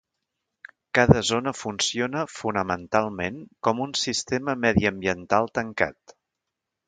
[0.99, 6.17] Cada zona funciona fonamentalment com un sistema mediambiental tancat.